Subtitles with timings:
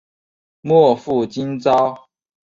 [0.61, 2.09] 莫负今朝！